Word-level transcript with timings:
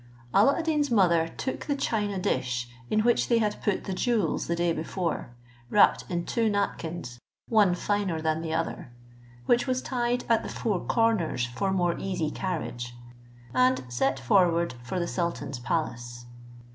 Alla 0.33 0.57
ad 0.57 0.63
Deen's 0.65 0.89
mother 0.89 1.27
took 1.27 1.67
the 1.67 1.75
china 1.75 2.17
dish, 2.17 2.67
in 2.89 3.01
which 3.01 3.27
they 3.27 3.37
had 3.37 3.61
put 3.61 3.83
the 3.83 3.93
jewels 3.93 4.47
the 4.47 4.55
day 4.55 4.73
before, 4.73 5.29
wrapped 5.69 6.05
in 6.09 6.25
two 6.25 6.49
napkins, 6.49 7.19
one 7.49 7.75
finer 7.75 8.19
than 8.19 8.41
the 8.41 8.51
other, 8.51 8.91
which 9.45 9.67
was 9.67 9.79
tied 9.79 10.23
at 10.27 10.41
the 10.41 10.49
four 10.49 10.83
corners 10.83 11.45
for 11.45 11.71
more 11.71 11.95
easy 11.99 12.31
carriage, 12.31 12.95
and 13.53 13.83
set 13.89 14.19
forward 14.19 14.73
for 14.81 14.99
the 14.99 15.05
sultan's 15.07 15.59
palace. 15.59 16.25